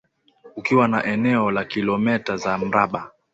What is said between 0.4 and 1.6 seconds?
ukiwa na eneo